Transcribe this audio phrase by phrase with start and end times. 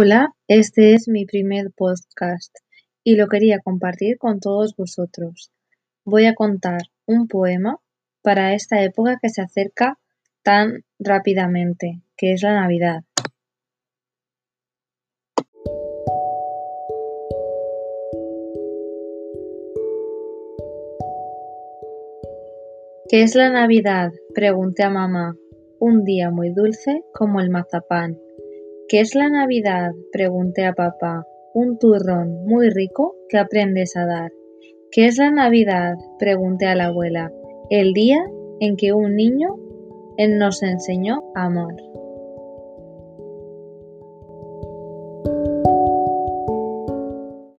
[0.00, 2.54] Hola, este es mi primer podcast
[3.02, 5.50] y lo quería compartir con todos vosotros.
[6.04, 7.80] Voy a contar un poema
[8.22, 9.98] para esta época que se acerca
[10.44, 13.02] tan rápidamente, que es la Navidad.
[23.08, 24.12] ¿Qué es la Navidad?
[24.32, 25.34] Pregunté a mamá.
[25.80, 28.20] Un día muy dulce como el mazapán.
[28.88, 29.90] ¿Qué es la Navidad?
[30.12, 31.26] pregunté a papá.
[31.52, 34.30] Un turrón muy rico que aprendes a dar.
[34.90, 35.96] ¿Qué es la Navidad?
[36.18, 37.30] pregunté a la abuela.
[37.68, 38.24] El día
[38.60, 39.56] en que un niño
[40.30, 41.74] nos enseñó a amar.